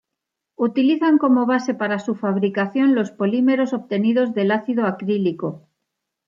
[0.67, 5.67] Utilizan como base para su fabricación los polímeros obtenidos del ácido acrílico.